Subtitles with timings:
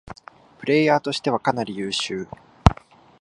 [0.57, 2.27] プレイヤーとしてはかなり優秀